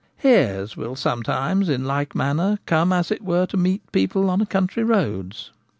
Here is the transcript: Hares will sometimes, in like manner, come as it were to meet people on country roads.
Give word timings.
Hares 0.17 0.75
will 0.75 0.95
sometimes, 0.95 1.69
in 1.69 1.85
like 1.85 2.15
manner, 2.15 2.57
come 2.65 2.91
as 2.91 3.11
it 3.11 3.21
were 3.23 3.45
to 3.45 3.55
meet 3.55 3.91
people 3.91 4.31
on 4.31 4.43
country 4.47 4.83
roads. 4.83 5.51